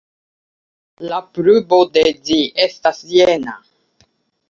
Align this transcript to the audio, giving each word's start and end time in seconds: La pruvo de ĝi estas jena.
La 1.11 1.19
pruvo 1.37 1.81
de 1.99 2.07
ĝi 2.31 2.41
estas 2.67 3.07
jena. 3.15 3.59